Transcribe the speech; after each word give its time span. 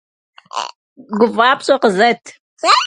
ГуфӀапщӀэ 1.17 1.75
къызэт! 1.81 2.23